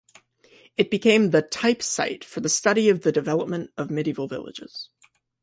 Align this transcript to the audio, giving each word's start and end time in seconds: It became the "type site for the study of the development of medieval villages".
It 0.77 0.89
became 0.89 1.29
the 1.29 1.43
"type 1.43 1.83
site 1.83 2.23
for 2.23 2.39
the 2.39 2.49
study 2.49 2.89
of 2.89 3.01
the 3.01 3.11
development 3.11 3.69
of 3.77 3.91
medieval 3.91 4.27
villages". 4.27 4.89